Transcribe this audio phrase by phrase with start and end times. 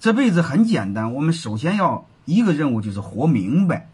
[0.00, 3.90] 这辈子很简单，我们首先要一个任务就是活明白。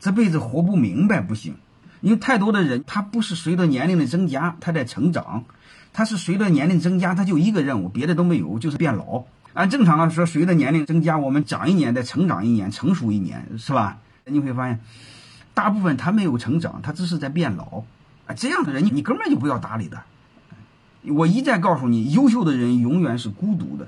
[0.00, 1.56] 这辈子活不明白不行，
[2.00, 5.44] 因为太多的人他不是随着年龄的增加他在成长，
[5.92, 9.24] 他是随着年龄增加他就一个任务，别的都没有，就是变老。
[9.52, 13.98] 按正常来说，随着年龄增加，我们长一年再成长一年，成熟一年，是吧？
[14.24, 14.80] 你会发现，
[15.52, 17.84] 大部分他没有成长，他只是在变老。
[18.26, 20.04] 啊，这样的人你你根本就不要搭理他。
[21.02, 23.86] 我一再告诉你，优秀的人永远是孤独的。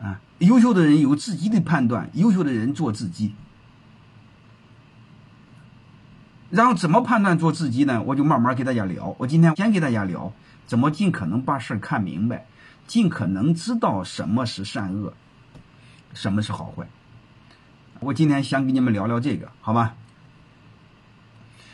[0.00, 3.34] 啊，优秀的人有自己的判断，优秀的人做自己。
[6.48, 8.02] 然后怎么判断做自己呢？
[8.02, 9.14] 我就慢慢给大家聊。
[9.18, 10.32] 我今天先给大家聊
[10.66, 12.46] 怎么尽可能把事儿看明白，
[12.86, 15.14] 尽可能知道什么是善恶，
[16.12, 16.88] 什么是好坏。
[18.00, 19.94] 我今天想跟你们聊聊这个，好吧？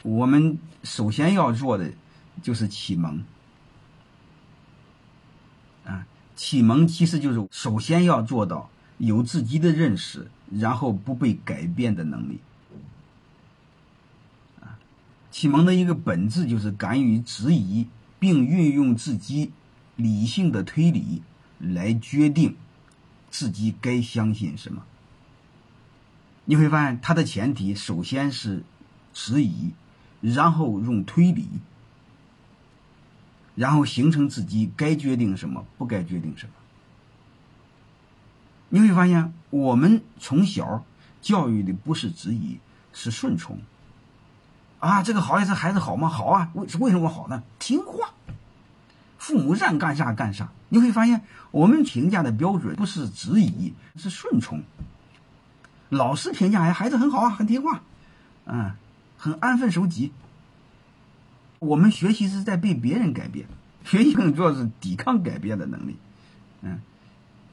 [0.02, 1.92] 我们首先要做的
[2.42, 3.24] 就是启蒙。
[5.86, 6.06] 啊，
[6.36, 12.38] 启蒙其实就是首先要做到有自己的认识，然后不被改变的能力。
[14.60, 14.78] 啊，
[15.30, 17.86] 启蒙的一个本质就是敢于质疑，
[18.18, 19.50] 并运用自己
[19.96, 21.22] 理性的推理
[21.58, 22.54] 来决定
[23.30, 24.84] 自己该相信什么。
[26.44, 28.62] 你会发现，它的前提首先是
[29.14, 29.72] 质疑，
[30.20, 31.48] 然后用推理，
[33.56, 36.52] 然后形成自己该决定什么，不该决定什么。
[38.68, 40.84] 你会发现，我们从小
[41.20, 42.58] 教育的不是质疑，
[42.92, 43.58] 是顺从。
[44.78, 46.08] 啊，这个好呀，这孩子好吗？
[46.08, 47.42] 好啊，为为什么好呢？
[47.58, 48.10] 听话，
[49.18, 50.50] 父母让干啥干啥。
[50.68, 54.62] 你会发现，我们评价的标准不是质疑，是顺从。
[55.88, 57.80] 老师评价，哎，孩子很好啊，很听话，
[58.44, 58.72] 嗯，
[59.16, 60.12] 很安分守己。
[61.58, 63.46] 我们学习是在被别人改变，
[63.84, 65.96] 学习更主要是抵抗改变的能力，
[66.62, 66.80] 嗯，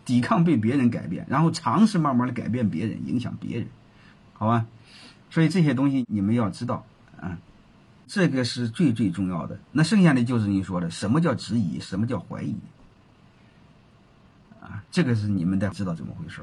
[0.05, 3.67] 抵抗被别人改变，然后尝试慢慢的改变别人，影响别人，
[4.33, 4.65] 好吧？
[5.29, 6.85] 所以这些东西你们要知道，
[7.19, 7.37] 啊，
[8.07, 9.57] 这个是最最重要的。
[9.71, 12.55] 那剩下的就是你说的，什么叫质疑，什么叫怀疑，
[14.61, 16.41] 啊，这个是你们得知道怎么回事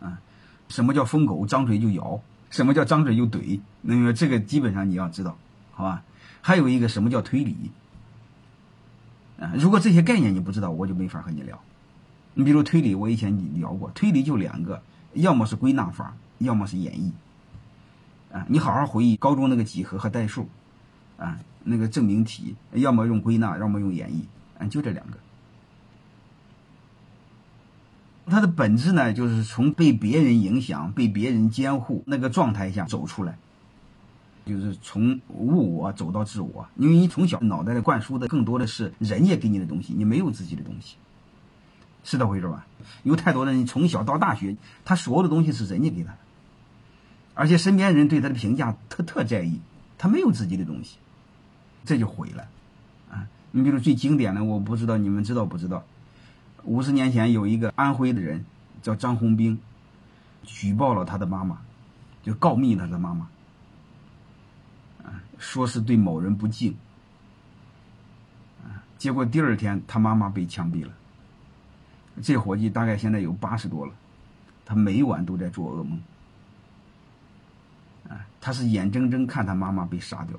[0.00, 0.20] 啊。
[0.68, 1.46] 什么叫疯狗？
[1.46, 2.20] 张嘴就咬。
[2.50, 3.60] 什么叫张嘴就怼？
[3.82, 5.36] 那么这个基本上你要知道，
[5.72, 6.02] 好吧？
[6.40, 7.70] 还有一个什么叫推理？
[9.40, 11.60] 啊，如果这些概念你不知道，我就没法和你聊。
[12.34, 14.82] 你比如推理，我以前聊过，推理就两个，
[15.14, 17.10] 要么是归纳法，要么是演绎。
[18.32, 20.48] 啊，你好好回忆高中那个几何和代数，
[21.16, 24.22] 啊，那个证明题，要么用归纳，要么用演绎，
[24.58, 25.18] 啊，就这两个。
[28.26, 33.38] 它的本质呢，就是从被别人影响、被别人监护那个状态下走出来，
[34.48, 36.66] 就是从物我走到自我。
[36.76, 40.96] 因为你从小脑袋里灌输的更多的是人家给你的东西，你没有自己的东西，
[42.02, 42.66] 是这回事吧？
[43.02, 46.18] 有太多的人从小到大学，他所有的东西是人家给他的，
[47.34, 49.60] 而且身边人对他的评价特特在意，
[49.98, 50.96] 他没有自己的东西，
[51.84, 52.48] 这就毁了
[53.10, 53.28] 啊！
[53.50, 55.84] 你比如最经典的，我不知道你们知道不知道？
[56.64, 58.44] 五十年前，有一个安徽的人
[58.82, 59.58] 叫张红兵，
[60.44, 61.58] 举报了他的妈妈，
[62.22, 63.28] 就告密他的妈妈，
[65.38, 66.76] 说是对某人不敬，
[68.64, 70.92] 啊，结果第二天他妈妈被枪毙了。
[72.22, 73.92] 这伙计大概现在有八十多了，
[74.64, 76.00] 他每晚都在做噩梦，
[78.08, 80.38] 啊，他是眼睁睁看他妈妈被杀掉，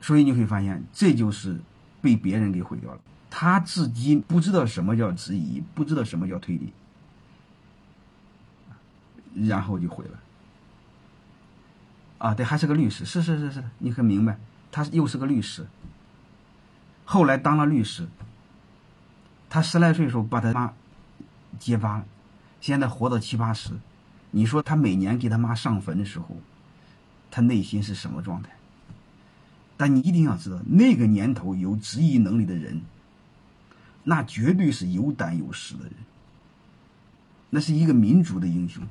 [0.00, 1.60] 所以你会发现，这就是。
[2.04, 6.70] 被别人给毁掉了，他自己不知道什么叫质疑，不知道什么叫推理，
[9.48, 10.18] 然后就毁了。
[12.18, 14.38] 啊，对，还是个律师，是是是是，你很明白，
[14.70, 15.66] 他又是个律师，
[17.04, 18.08] 后来当了律师。
[19.50, 20.72] 他十来岁时候把他妈
[21.60, 22.04] 揭发了，
[22.60, 23.70] 现在活到七八十，
[24.32, 26.36] 你说他每年给他妈上坟的时候，
[27.30, 28.50] 他内心是什么状态？
[29.76, 32.80] 但你一定要知道，那个年头有质疑能力的人，
[34.02, 35.92] 那绝对是有胆有识的人，
[37.50, 38.82] 那是一个民族的英雄，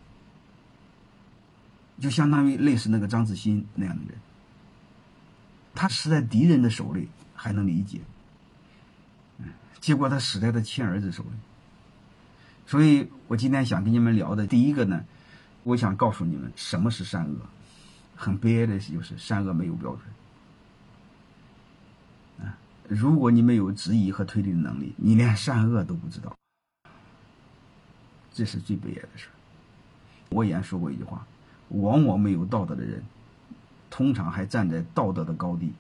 [2.00, 4.16] 就相当于类似那个张子欣那样的人，
[5.74, 8.02] 他死在敌人的手里还能理解，
[9.80, 11.30] 结果他死在他亲儿子手里，
[12.66, 15.06] 所以我今天想跟你们聊的第一个呢，
[15.64, 17.38] 我想告诉你们什么是善恶，
[18.16, 20.02] 很悲哀的就是善恶没有标准。
[22.90, 26.36] 如果你没有质疑和推理的能力，你连善恶都不知道，
[28.34, 29.30] 这是最悲哀的事。
[30.30, 31.26] 我以前说过一句话：
[31.70, 33.04] 往往没有道德的人，
[33.90, 35.72] 通常还站在道德的高地，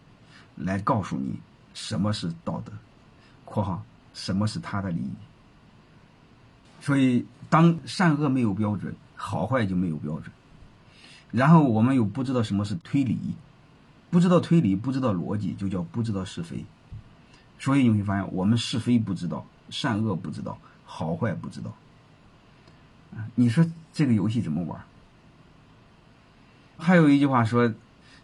[0.55, 1.39] 来告诉你
[1.73, 2.71] 什么是道德。
[3.45, 3.83] （括号
[4.13, 5.11] 什么是他的利益。
[6.81, 10.31] 所以，当善恶没有标准，好坏就没有标准。
[11.31, 13.17] 然后我们又不知道什么是推理，
[14.09, 16.65] 不知道推理，不知道逻辑，就叫不知道是非。
[17.59, 21.71] 所以你会发现，我们是非不知道，善恶不知道，好坏不知道。
[23.35, 24.83] 你说这个游戏怎么玩？
[26.83, 27.73] 还有一句话说，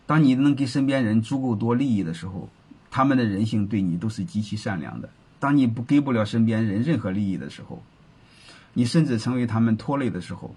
[0.06, 2.50] 当你能给身边人足够多利益的时候，
[2.92, 5.10] 他们的人性对你都是极其善良的。
[5.40, 7.82] 当你不给不了身边人任何利益的时候，
[8.74, 10.54] 你甚至成为他们拖累的时候，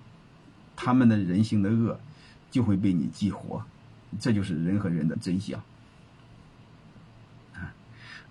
[0.75, 2.01] 他们的人性的恶
[2.51, 3.63] 就会被你激活，
[4.19, 5.63] 这就是人和人的真相。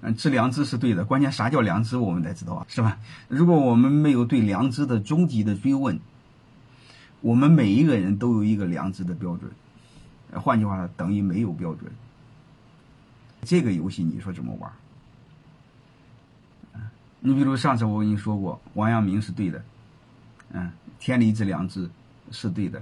[0.01, 2.97] 嗯，知良知是对的，关键啥叫良知，我们得知道啊，是吧？
[3.27, 6.00] 如果我们没有对良知的终极的追问，
[7.21, 9.51] 我们每一个人都有一个良知的标准，
[10.41, 11.91] 换句话说等于没有标准。
[13.44, 14.71] 这个游戏你说怎么玩？
[17.19, 19.63] 你比如上次我跟你说过，王阳明是对的。
[20.53, 21.89] 嗯，天理之良知
[22.31, 22.81] 是对的，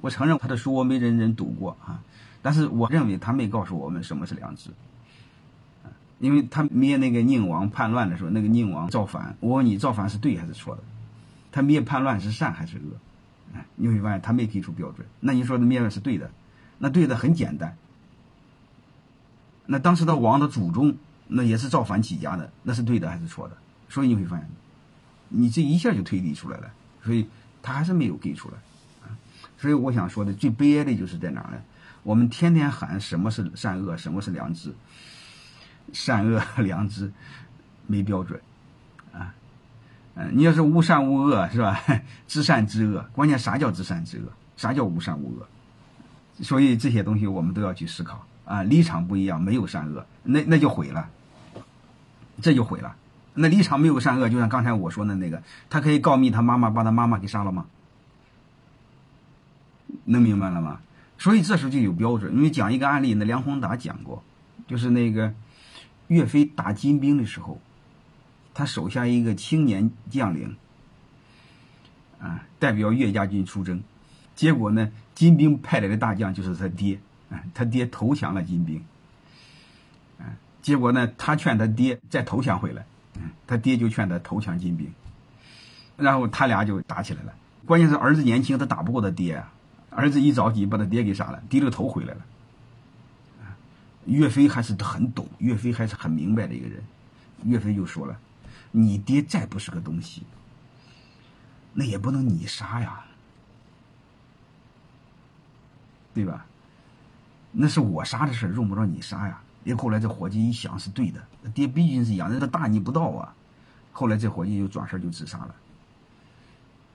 [0.00, 2.00] 我承认他的书我没认真读过啊，
[2.42, 4.70] 但是我认为他没告诉我们什么是良知，
[6.18, 10.82] 因为他灭那个宁王叛乱的时候，那个宁王造反，我问你造反是对还是错的？
[11.50, 12.82] 他灭叛乱是善还是恶？
[13.76, 15.06] 你会发现他没给出标准。
[15.20, 16.30] 那你说的灭乱是对的，
[16.78, 17.76] 那对的很简单。
[19.66, 20.96] 那当时的王的祖宗
[21.28, 23.56] 那也是造反起家的，那是对的还是错的？
[23.88, 24.48] 所以你会发现，
[25.28, 26.70] 你这一下就推理出来了。
[27.02, 27.26] 所以
[27.62, 28.54] 他还是没有给出来，
[29.56, 31.62] 所以我想说的最悲哀的就是在哪呢？
[32.02, 34.74] 我们天天喊什么是善恶，什么是良知，
[35.94, 37.10] 善恶 良知
[37.86, 38.38] 没标准，
[40.20, 41.80] 嗯，你要是无善无恶是吧？
[42.28, 44.24] 知善知恶，关键啥叫知善知恶？
[44.56, 45.46] 啥叫无善无恶？
[46.44, 51.08] 所以这些东西我们都要去思考啊，立场不一样，没有善恶，那那就毁了，
[52.42, 52.94] 这就毁了。
[53.32, 57.64] 那立场没有善恶，就像刚才我说的那个，他可以告密他妈妈，把他妈妈给杀了吗？
[60.04, 60.80] 能明白了吗？
[61.16, 62.34] 所以这时候就有标准。
[62.34, 64.22] 因为讲一个案例，那梁宏达讲过，
[64.66, 65.32] 就是那个
[66.08, 67.58] 岳飞打金兵的时候，
[68.54, 70.56] 他手下一个青年将领
[72.20, 73.82] 啊，代表岳家军出征，
[74.34, 76.98] 结果呢，金兵派来的大将就是他爹，
[77.30, 78.84] 啊，他爹投降了金兵，
[80.18, 82.84] 啊，结果呢，他劝他爹再投降回来。
[83.46, 84.94] 他爹就劝他投降金兵，
[85.96, 87.34] 然后他俩就打起来了。
[87.66, 89.52] 关键是儿子年轻，他打不过他爹啊。
[89.90, 92.20] 儿子一着急，把他爹给杀了，低着头回来了。
[94.06, 96.80] 岳飞还是很懂，岳飞还是很明白的一个人。
[97.44, 98.16] 岳飞就说了
[98.70, 100.22] ：“你爹再不是个东西，
[101.72, 103.04] 那也不能你杀呀，
[106.14, 106.46] 对吧？
[107.52, 111.22] 那是我杀的事用不着你杀呀。”因为后来这伙计一想是对的，
[111.52, 113.34] 爹毕竟是养的，他大逆不道啊。
[113.92, 115.54] 后来这伙计就转身就自杀了。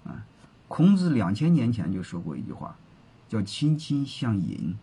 [0.06, 0.26] 啊，
[0.68, 2.76] 孔子两千年前就说过一句话，
[3.30, 4.76] 叫“亲亲相隐”，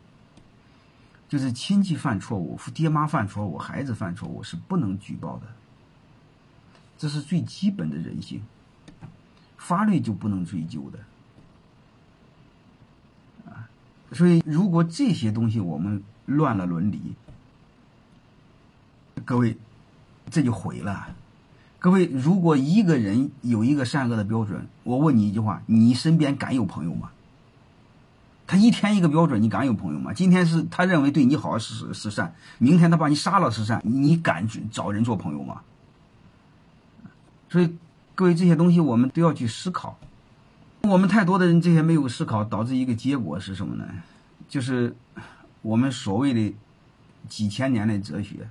[1.29, 5.47] 就是亲戚犯错误，爹妈犯错误，孩子犯错误是不能举报的，
[7.03, 8.41] 这是最基本的人性，
[9.57, 11.01] 法律就不能追究的。
[13.51, 13.67] 啊，
[14.13, 17.01] 所以如果这些东西我们乱了伦理。
[19.25, 19.57] 各位，
[20.31, 21.09] 这就毁了。
[21.81, 27.11] 各位，如果一个人有一个善恶的标准，我问你一句话：你身边敢有朋友吗？
[28.47, 30.15] 他一天一个标准，你敢有朋友吗？
[30.15, 35.63] 今天是他认为对你好是是善，明天他把你杀了是善，你敢找人做朋友吗？
[37.53, 37.77] 所以，
[38.15, 39.99] 各位这些东西我们都要去思考。
[40.81, 43.87] 我们太多的人这些没有思考，导致一个结果是什么呢？
[44.49, 44.97] 就是
[45.61, 46.55] 我们所谓的
[47.29, 48.49] 几千年的哲学。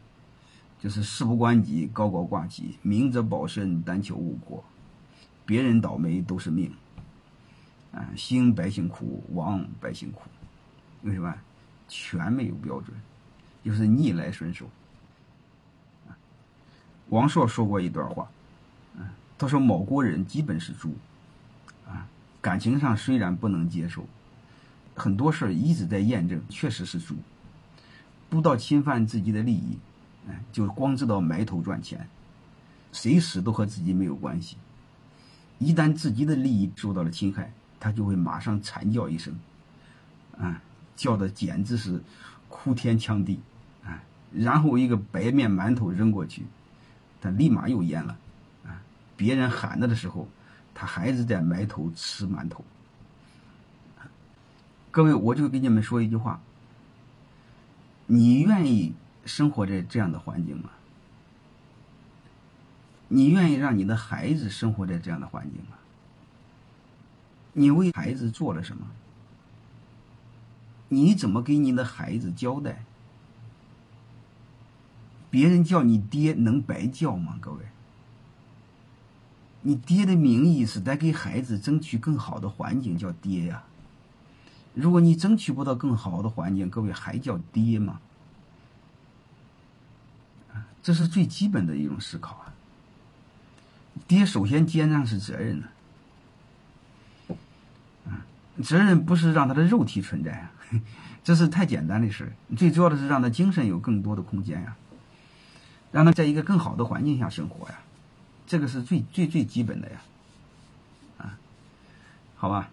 [0.80, 4.64] 就是事不关己，高高挂起，明哲保身，但求无过。
[5.46, 6.72] 别人倒霉都是命，
[7.92, 10.22] 啊，兴百姓苦，亡百姓苦。
[11.04, 11.34] 为什么？
[11.88, 12.96] 全没有标准，
[13.64, 14.68] 就是逆来顺受。
[17.10, 18.28] 王朔说过一段话，
[19.42, 20.94] 他说某国人基本是猪，
[21.88, 22.06] 啊，
[22.40, 24.06] 感情上虽然不能接受，
[24.94, 27.16] 很多事儿一直在验证，确实是猪，
[28.30, 29.80] 不到侵犯自己的利益。
[30.52, 32.08] 就光知道埋头赚钱，
[32.92, 34.58] 谁死都和自己没有关系。
[35.58, 39.34] 一旦自己的利益受到了侵害，他就会马上惨叫一声，
[40.38, 40.62] 啊，
[40.96, 42.00] 叫的简直是
[42.48, 43.40] 哭天抢地，
[43.84, 46.46] 啊，然后一个白面馒头扔过去，
[47.20, 48.16] 他立马又咽了，
[49.22, 50.28] 别人喊他的时候，
[50.74, 52.66] 他还是在埋头吃馒头。
[54.90, 56.42] 各位，我就给你们说一句话，
[58.08, 58.96] 你愿意？
[59.24, 60.72] 生活在这样的环境吗？
[63.10, 65.78] 你愿意让你的孩子生活在这样的环境吗？
[67.54, 68.88] 你为孩子做了什么？
[70.90, 72.84] 你怎么给你的孩子交代？
[75.30, 77.38] 别人叫你爹能白叫吗？
[77.40, 77.60] 各位，
[79.62, 83.64] 你爹的名义是在给孩子争取更好的环境，叫爹呀。
[84.74, 88.00] 如果你争取不到更好的环境，各位还叫爹吗？
[90.82, 92.54] 这是最基本的一种思考啊。
[94.08, 95.68] 爹首先肩上是责任呢，
[98.64, 100.52] 责任不是让他的肉体存在啊，
[101.24, 104.76] 这是太简单的事最主要的是让他精神有更多的空间呀。
[105.92, 107.76] 让他在一个更好的环境下生活呀，
[108.52, 110.02] 这个是最最最基本的呀，
[111.20, 111.40] 啊，
[112.36, 112.70] 好吧，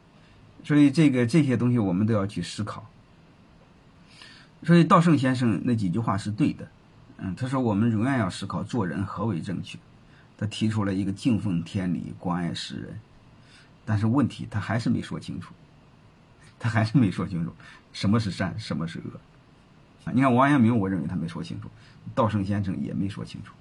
[0.65, 2.85] 所以这个这些东西我们都要去思考。
[4.65, 6.69] 所以道圣先生那几句话是对的，
[7.19, 9.79] 嗯，他说我们永远要思考做人何为正确，
[10.37, 12.99] 他提出了一个敬奉天理、关爱世人，
[13.85, 15.55] 但是问题他还是没说清楚，
[16.59, 17.55] 他还是没说清楚。
[17.93, 19.21] 什么是善，什么是恶。
[20.07, 21.71] 啊你看王阳明，我认为他没说清楚，
[22.17, 23.55] 道圣先生也没说清楚。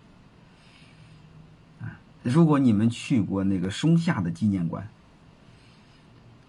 [2.27, 4.85] 如果你们去过那个松下的纪念馆，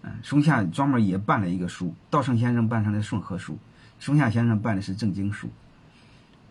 [0.01, 3.57] 嗯，松下专门也办了一个书，道盛先生办成了顺和书，
[3.97, 5.49] 松下先生办的是正经书。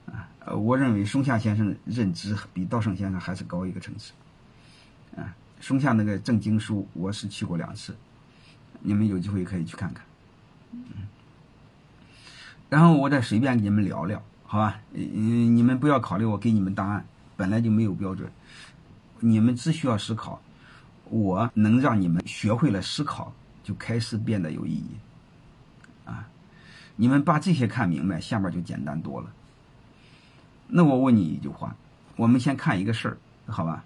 [0.06, 4.14] 啊，呃，我认为松下先生认知比道盛先生还是高一个层次。
[5.14, 7.94] 啊，松下那个正经书，我是去过两次，
[8.80, 10.02] 你们有机会可以去看看。
[10.72, 11.06] 嗯。
[12.70, 14.80] 然后我再随便跟你们聊聊，好吧？
[14.94, 17.04] 嗯，你们不要考虑我给你们答案，
[17.36, 18.30] 本来就没有标准，
[19.20, 20.40] 你们只需要思考，
[21.04, 23.32] 我能让你们学会了思考，
[23.62, 24.90] 就开始变得有意义。
[26.04, 26.28] 啊，
[26.96, 29.30] 你们把这些看明白，下面就简单多了。
[30.68, 31.74] 那我问你一句话，
[32.16, 33.84] 我们先看一个事儿，好吧？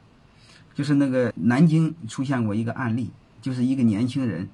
[0.75, 3.11] 就是那个南京出现过一个案例，
[3.41, 4.49] 就是一个年轻人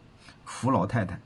[0.44, 1.18] 扶老太太，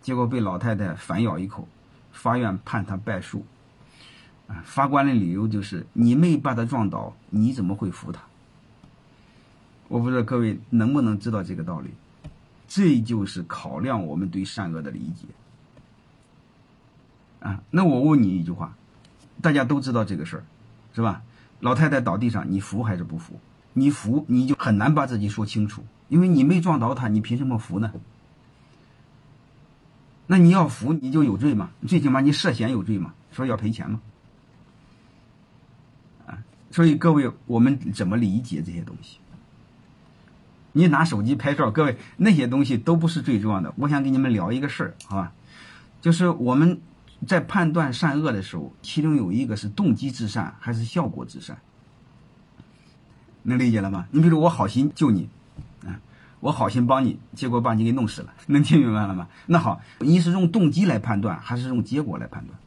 [0.00, 1.68] 结果被老太太反咬一口。
[2.12, 3.44] 法院判他败诉，
[4.46, 8.20] 啊，法官的理由就是你没把他撞倒，你怎么会扶他？
[9.92, 11.90] 我不知道各位能不能知道这个道理，
[12.66, 15.26] 这就是考量我们对善恶的理解。
[17.40, 18.74] 啊，那我问你一句话，
[19.42, 20.44] 大家都知道这个事儿，
[20.94, 21.20] 是吧？
[21.60, 23.38] 老太太倒地上，你扶还是不扶？
[23.74, 27.92] 你扶你就很难把自己说清楚，因为你没撞倒他，你凭什么扶呢？
[30.26, 31.68] 那你要扶你就有罪嘛？
[31.86, 33.12] 最起码你涉嫌有罪嘛？
[33.30, 34.00] 说要赔钱嘛？
[36.28, 39.18] 啊，所以各位，我们怎么理解这些东西？
[40.72, 43.72] 你拿手机拍照，各位那些东西都不是最重要的。
[43.76, 45.32] 我想跟你们聊一个事儿，好吧？
[46.00, 46.80] 就是我们
[47.26, 51.58] 在判断善恶的时候，其中有一个是动机至善还是效果至善，
[53.42, 54.06] 能理解了吗？
[54.10, 55.28] 你比如我好心救你。
[56.40, 59.28] 我好心帮你，结果把你给弄死了，能听明白了吗？
[59.46, 62.58] 那好，你是用动机来判断，还是用结果来判断？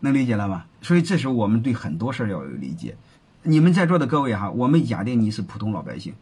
[0.00, 0.64] 能理解了吗？
[0.80, 2.96] 所以这时候我们对很多事儿要有理解。
[3.44, 6.14] 你们在座的各位哈，我们假定你是普通老百姓，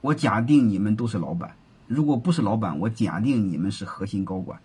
[0.00, 1.54] 我假定你们都是老板，
[1.86, 4.58] 如果不是老板，我假定你们是核心高管。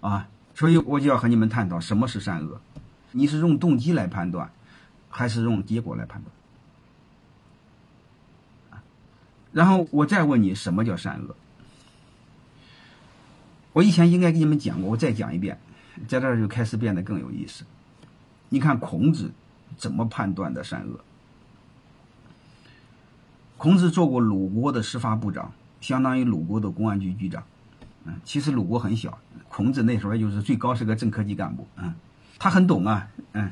[0.00, 2.60] 啊，所以我就要和你们探讨什么是善恶，
[3.10, 4.48] 你是用动机来判断，
[5.10, 6.32] 还是用结果来判断？
[9.50, 11.34] 然后我再问你，什么叫善恶？
[13.72, 15.58] 我以前应该给你们讲过，我再讲一遍，
[16.06, 17.64] 在这儿就开始变得更有意思。
[18.50, 19.32] 你看孔子
[19.76, 21.00] 怎么判断的善恶？
[23.56, 27.42] 孔子做过鲁国的司法部长，相当于鲁国的公安局局长。
[28.04, 31.66] 嗯，其实鲁国很小，孔子那时候就是最高是个正科级干部。
[31.76, 31.94] 嗯，
[32.38, 33.50] 他很懂啊，嗯，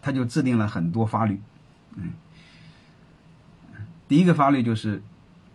[0.00, 1.40] 他就制定了很多法律。
[1.96, 2.12] 嗯，
[4.06, 5.02] 第一个法律就是。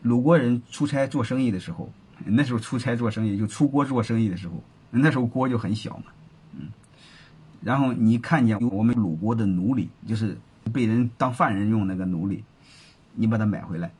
[0.03, 1.87] 鲁国人出差做生意的时候，
[2.25, 4.55] 那时候出差做生意就出国做生意的时候，
[4.89, 6.05] 那时候国就很小嘛，
[7.61, 10.37] 然后你看见我们鲁国的奴隶，就是
[10.73, 12.43] 被人当犯人用那个奴隶，
[13.13, 13.91] 你把它买回来，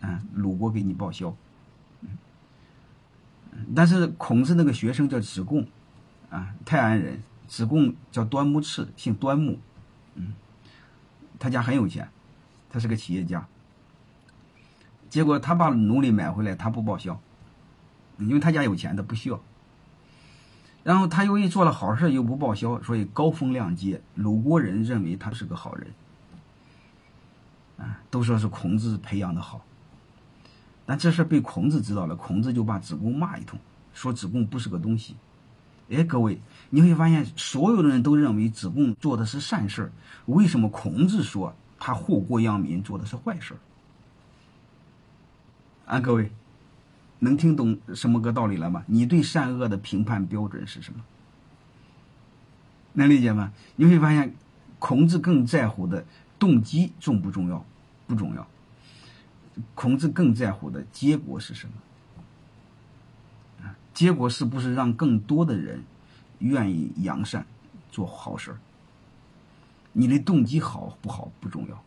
[0.00, 1.34] 啊，鲁国给你报销，
[3.74, 5.66] 但是孔子那个学生叫子贡，
[6.30, 9.58] 啊，泰安人，子贡叫端木赐，姓端木，
[10.14, 10.32] 嗯，
[11.38, 12.08] 他家很有钱，
[12.70, 13.46] 他是个企业家。
[15.08, 17.20] 结果他把奴隶买回来，他不报销，
[18.18, 19.40] 因为他家有钱，他不需要。
[20.82, 25.92] 然后他由于做了好事又不报销，所以高风亮节，鲁国人认为他是个好人，
[27.78, 29.60] 啊，都说是孔子培养的好。
[30.86, 33.58] 但这事被孔子知道了，孔子就把子贡骂一通，
[33.92, 35.14] 说子贡不是个东西，
[35.90, 39.92] 哎，各位，你会发现所有的人都认为子贡做的是善事，
[40.26, 43.54] 为什么孔子说他祸国殃民做的是坏事？
[45.86, 46.32] 啊，各位，
[47.20, 48.82] 能听懂什么个道理了吗？
[48.86, 51.00] 你对善恶的评判标准是什么？
[52.94, 53.52] 能理解吗？
[53.76, 54.34] 你会发现，
[54.78, 56.04] 孔子更在乎的
[56.38, 57.64] 动机重不重要？
[58.06, 58.46] 不重要。
[59.74, 61.74] 孔子更在乎的结果是什么？
[63.92, 65.84] 结果是不是让更多的人
[66.38, 67.44] 愿意扬善，
[67.92, 68.58] 做好事儿？
[69.92, 71.84] 你的动机好不好不重要。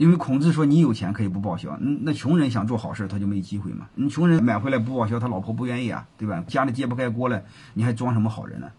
[0.00, 3.86] 因为孔子说：“你有钱可以不报销，嗯，那穷人想做好事他就没机会嘛。
[3.96, 6.42] 你穷人买回来不报销，他老婆不愿意啊，对吧？
[6.48, 8.72] 家里揭不开锅了，你还装什么好人呢？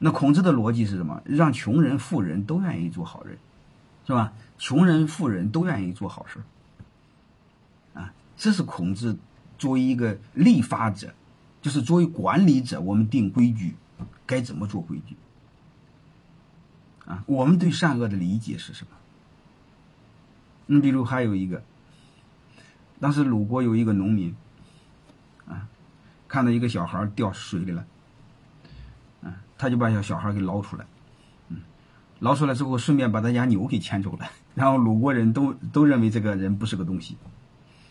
[0.00, 1.22] 那孔子的逻辑是什么？
[1.24, 3.38] 让穷人、富人都愿意做好人，
[4.04, 4.32] 是吧？
[4.58, 6.40] 穷人、富人都愿意做好事
[7.94, 9.16] 啊，这是孔子
[9.58, 11.14] 作为一个立法者，
[11.60, 13.76] 就是作为管理者，我们定规矩，
[14.26, 15.14] 该怎么做规矩
[17.04, 17.22] 啊？
[17.26, 18.90] 我们对善恶的理解是什么？”
[20.72, 21.62] 你比如还有一个，
[22.98, 24.34] 当时鲁国有一个农民，
[25.46, 25.68] 啊，
[26.26, 27.84] 看到一个小孩掉水里了，
[29.22, 30.86] 啊，他就把小小孩给捞出来，
[31.50, 31.58] 嗯，
[32.20, 37.18] 捞出来之后顺便把他家牛给牵走了，然后鲁国人都都认为这个人不是个东西，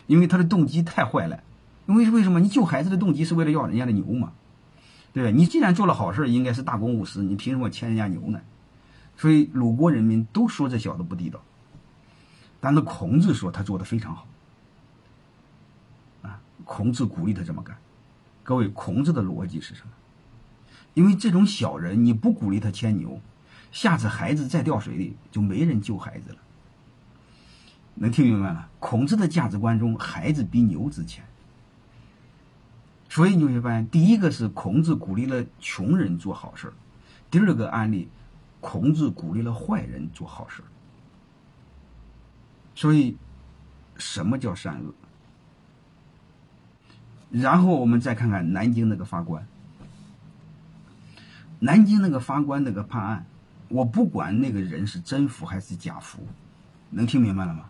[0.08, 1.40] 因为他的动机太坏了，
[1.86, 2.40] 因为为什么？
[2.40, 4.32] 你救孩子的动机是为了要人家的牛嘛，
[5.12, 5.30] 对吧？
[5.30, 8.40] 你既然做了好事，应该是大公无私，你凭什么牵人家牛呢？
[9.16, 11.40] 所以鲁国人民都说这小子不地道。
[12.64, 14.24] 但是孔子说他做的非常好，
[16.22, 17.76] 啊，孔子鼓励他这么干。
[18.44, 19.90] 各位，孔子的逻辑是什么？
[20.94, 23.20] 因为这种小人，你不鼓励他牵牛，
[23.72, 26.36] 下次孩子再掉水里，就没人救孩子了。
[27.96, 28.68] 能听明白吗？
[28.78, 31.24] 孔子的价值观中，孩子比牛值钱。
[33.08, 36.72] 所以你会发现，第一个是孔子鼓励了穷人做好事
[37.28, 38.08] 第二个案例，
[38.60, 40.62] 孔子鼓励了坏人做好事
[42.74, 43.16] 所以，
[43.96, 44.94] 什么叫善恶？
[47.30, 49.46] 然后我们再看看南京那个法官。
[51.60, 53.26] 南京那个法官那个判案，
[53.68, 56.26] 我不管那个人是真服还是假服，
[56.90, 57.66] 能听明白了吗？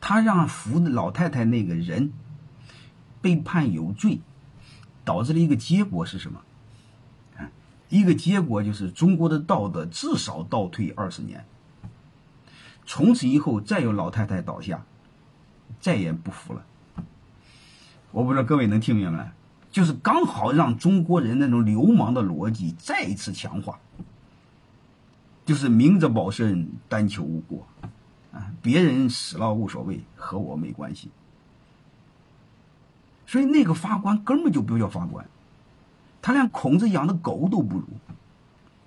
[0.00, 2.12] 他让服的老太太那个人
[3.20, 4.20] 被判有罪，
[5.04, 6.40] 导致了一个结果是什么？
[7.88, 11.44] 一个结果就是中国的道德至少倒退二十年。
[12.88, 14.82] 从此以后，再有老太太倒下，
[15.78, 16.64] 再也不服了。
[18.12, 19.30] 我不知道各位能听明白
[19.70, 23.78] 就是刚好让中国人那种流氓的逻辑再一次强化，
[25.44, 27.66] 就是明哲保身，但求无过，
[28.32, 31.10] 啊，别人死了无所谓，和我没关系。
[33.26, 35.26] 所以那个法官根本就不叫法官，
[36.22, 37.84] 他连孔子养的狗都不如，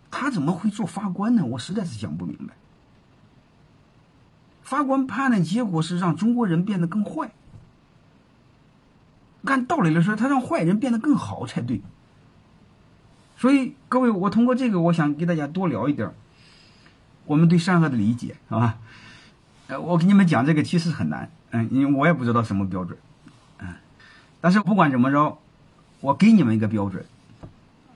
[0.09, 1.45] 他怎么会做法官呢？
[1.45, 2.55] 我实在是想不明白。
[4.71, 7.31] 法官判的结果是让中国人变得更坏。
[9.43, 11.81] 按道理来说，他让坏人变得更好才对。
[13.35, 16.13] 所以，各位，我通过这个，我想给大家多聊一点
[17.25, 18.77] 我们对善恶的理解，好吧？
[19.67, 22.97] 呃，我给你们讲这个其实很难，嗯，因为我也不知道什么标准，
[23.59, 23.75] 嗯，
[24.39, 25.37] 但是不管怎么着，
[25.99, 27.05] 我给你们一个标准，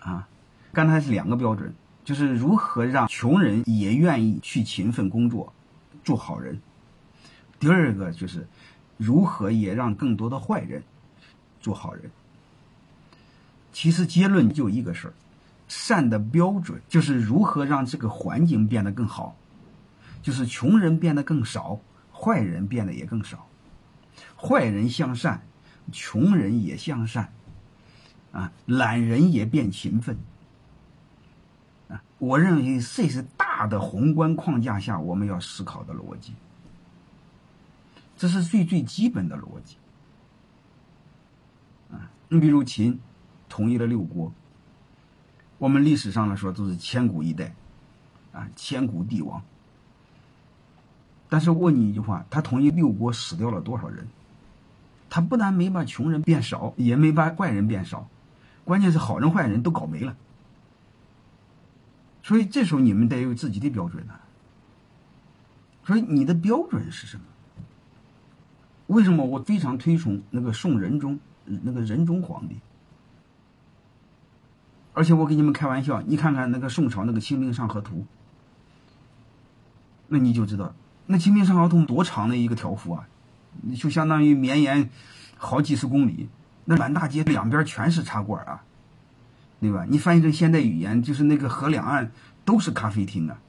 [0.01, 0.27] 啊，
[0.73, 5.53] 刚才是两个标准，就是如何让穷人也愿意去勤奋工作。
[6.03, 6.61] 做好人，
[7.59, 8.47] 第二个就是
[8.97, 10.83] 如何也让更多的坏人
[11.59, 12.11] 做好人。
[13.71, 15.13] 其实结论就一个事儿：
[15.67, 19.35] 善的标准就是如何让这个环境变得更好，
[20.21, 21.79] 就是穷人变得更少，
[22.13, 23.47] 坏人变得也更少，
[24.37, 25.41] 坏人向善，
[25.91, 27.33] 穷人也向善，
[28.31, 30.17] 啊，懒人也变勤奋。
[31.89, 36.33] 啊，我认为这是大的宏观框架下我们要思考的逻辑，
[38.17, 39.77] 这是最最基本的逻辑。
[41.91, 42.99] 啊，你比如秦
[43.49, 44.31] 统一了六国，
[45.57, 47.53] 我们历史上来说都是千古一代，
[48.31, 49.41] 啊，千古帝王。
[51.27, 54.07] 但是问你一句话，他统一六国死掉了多少人？
[55.09, 58.07] 他不但没把穷人变少，也没把坏人变少，
[58.63, 60.15] 关键是好人坏人都搞没了。
[62.23, 64.13] 所以这时候你们得有自己的标准呢。
[65.85, 67.23] 所以你的标准是什么？
[68.87, 72.57] 为什么我非常推崇那个宋仁宗那个仁宗皇帝？
[74.93, 77.97] 而且我给你们开玩笑，你看看那个宋朝那个《清明上河图》，
[80.07, 80.73] 那你就知道
[81.07, 83.07] 那《清明上河图》多长的一个条幅啊，
[83.77, 84.89] 就相当于绵延
[85.37, 86.29] 好几十公里，
[86.65, 88.63] 那满大街两边全是茶馆啊。
[89.61, 89.85] 对吧？
[89.89, 92.11] 你翻译成现代语言，就是那个河两岸
[92.43, 93.39] 都是咖啡厅啊，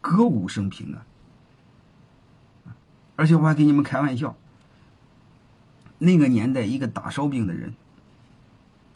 [0.00, 1.04] 歌舞升平啊。
[3.16, 4.34] 而且我还给你们开玩笑，
[6.04, 7.74] 那个年代一个打烧饼的人，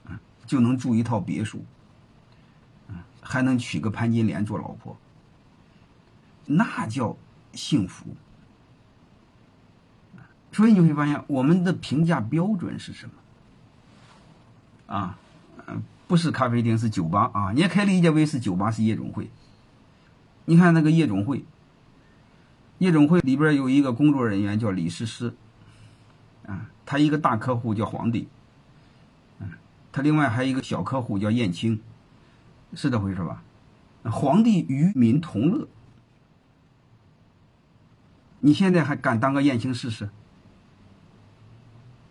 [0.05, 1.65] 啊，就能住一套别墅，
[2.89, 4.97] 啊，还能娶个潘金莲做老婆，
[6.45, 7.17] 那叫
[7.55, 8.05] 幸福。
[10.53, 14.95] 所以你会发现，我们的评价标准是什么？
[14.95, 15.19] 啊，
[15.67, 17.53] 嗯，不是咖啡厅，是酒吧啊。
[17.53, 19.31] 你也可以理解为是酒吧，是夜总会。
[20.45, 21.45] 你看那个夜总会。
[22.79, 25.35] 夜总会里边有一个工作人员叫李诗诗，
[26.91, 28.27] 他一个大客户叫皇帝，
[29.41, 29.51] 嗯，
[29.93, 31.79] 他另外还有一个小客户叫燕青，
[32.73, 33.43] 是这回事吧？
[34.05, 35.69] 皇帝与民同乐，
[38.41, 40.09] 你现在还敢当个燕青试试？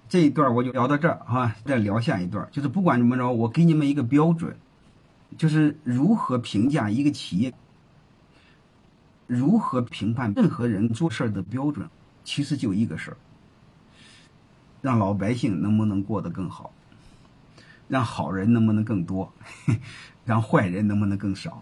[0.07, 4.55] 这一段我就聊到这儿啊，再聊下一段，就是不管怎么着，我给你们一个标准，
[5.39, 7.51] 就是如何评价一个企业。
[9.25, 11.89] 如何评判任何人做事的标准，
[12.23, 13.17] 其实就一个事儿：
[14.88, 16.71] 让老百姓能不能过得更好，
[17.89, 19.34] 让好人能不能更多，
[20.23, 21.62] 让坏人能不能更少。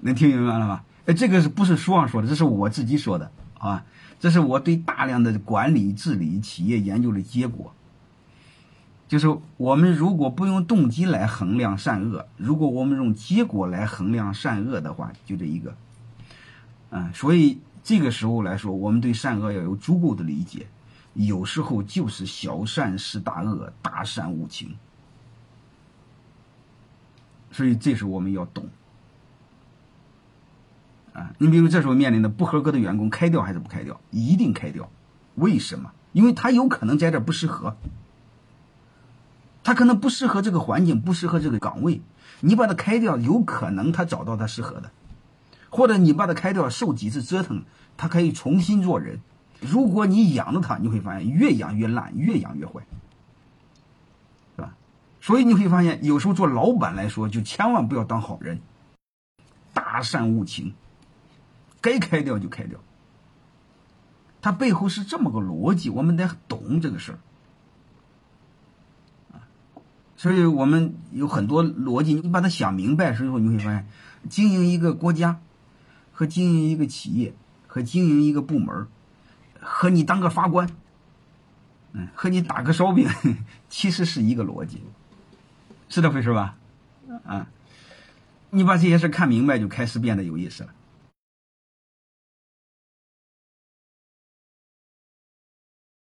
[0.00, 0.82] 能听明白了吗？
[1.06, 2.26] 哎，这个是不是书上说的？
[2.26, 3.84] 这是我自己说的啊！
[4.18, 7.72] 这是我对大量的管理、治理企业研究的结果。
[9.06, 15.76] 就是我们如果不用动机来衡量善恶，如果我们用结果来衡量善恶的话，就这一个。
[16.90, 20.66] 嗯，所以这个时候来说，我们对善恶要有足够的理解。
[21.14, 24.76] 有时候就是小善是大恶，大善无情。
[27.52, 28.68] 所以这时候我们要懂。
[31.12, 34.00] 啊，你比如这时候面临的不合格的员工，开掉还是不开掉？
[34.10, 34.88] 一定开掉。
[35.34, 35.92] 为什么？
[36.12, 37.76] 因为他有可能在这不适合，
[39.64, 42.00] 他可能不适合这个环境，不适合这个岗位。
[42.40, 44.90] 你把他开掉，有可能他找到他适合的。
[45.68, 47.64] 或者你把他开掉，受几次折腾，
[47.96, 49.20] 他可以重新做人。
[49.60, 52.82] 如果你养着它，你会发现越养越烂，越养越坏，
[54.56, 54.74] 是吧？
[55.20, 58.60] 所以你会发现，有时候做老板来说，就千万不要当好人，
[59.72, 60.74] 大善无情，
[61.80, 62.78] 该开掉就开掉。
[64.42, 67.18] 它背后是这么个逻辑，我们得懂这个事儿
[70.16, 73.86] 所以我们有很多逻辑，你把它想明白之后，你会发现，
[74.28, 75.40] 经营一个国家。
[76.12, 77.32] 和经营一个企业，
[77.66, 78.86] 和经营一个部门，
[79.60, 80.68] 和你当个法官，
[81.92, 83.08] 嗯，和你打个烧饼，
[83.68, 84.82] 其实是一个逻辑，
[85.88, 86.56] 是这回事吧？
[87.24, 87.46] 啊，
[88.50, 90.70] 你把这些事看明白，就开始变得有意思了。